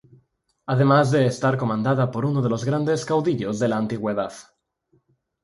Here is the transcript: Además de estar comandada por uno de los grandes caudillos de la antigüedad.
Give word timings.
Además 0.65 1.11
de 1.11 1.27
estar 1.27 1.59
comandada 1.59 2.09
por 2.09 2.25
uno 2.25 2.41
de 2.41 2.49
los 2.49 2.65
grandes 2.65 3.05
caudillos 3.05 3.59
de 3.59 3.67
la 3.67 3.77
antigüedad. 3.77 4.33